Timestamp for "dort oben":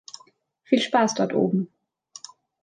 1.13-1.67